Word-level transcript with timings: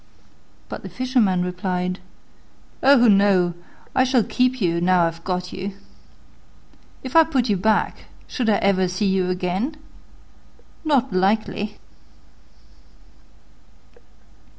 But 0.67 0.81
the 0.81 0.89
Fisherman 0.89 1.45
replied, 1.45 1.99
"Oh, 2.81 3.07
no, 3.07 3.53
I 3.93 4.03
shall 4.03 4.23
keep 4.23 4.59
you 4.59 4.81
now 4.81 5.05
I've 5.05 5.23
got 5.23 5.53
you: 5.53 5.73
if 7.03 7.15
I 7.15 7.23
put 7.23 7.49
you 7.49 7.55
back, 7.55 8.05
should 8.25 8.49
I 8.49 8.55
ever 8.55 8.87
see 8.87 9.05
you 9.05 9.29
again? 9.29 9.75
Not 10.83 11.13
likely!" 11.13 11.77